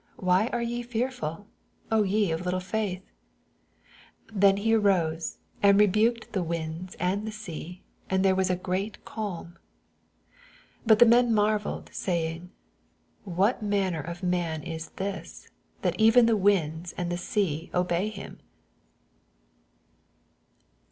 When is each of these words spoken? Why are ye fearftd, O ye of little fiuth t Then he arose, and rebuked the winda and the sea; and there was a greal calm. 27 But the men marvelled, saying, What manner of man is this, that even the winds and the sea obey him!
Why 0.17 0.47
are 0.47 0.63
ye 0.63 0.83
fearftd, 0.83 1.45
O 1.91 2.01
ye 2.01 2.31
of 2.31 2.43
little 2.43 2.59
fiuth 2.59 3.03
t 3.03 3.03
Then 4.33 4.57
he 4.57 4.73
arose, 4.73 5.37
and 5.61 5.79
rebuked 5.79 6.33
the 6.33 6.41
winda 6.41 6.95
and 6.99 7.27
the 7.27 7.31
sea; 7.31 7.83
and 8.09 8.25
there 8.25 8.33
was 8.33 8.49
a 8.49 8.55
greal 8.55 8.93
calm. 9.05 9.57
27 10.87 10.87
But 10.87 10.97
the 10.97 11.05
men 11.05 11.31
marvelled, 11.31 11.91
saying, 11.93 12.49
What 13.25 13.61
manner 13.61 14.01
of 14.01 14.23
man 14.23 14.63
is 14.63 14.89
this, 14.95 15.49
that 15.83 15.99
even 15.99 16.25
the 16.25 16.35
winds 16.35 16.95
and 16.97 17.11
the 17.11 17.15
sea 17.19 17.69
obey 17.71 18.09
him! 18.09 18.39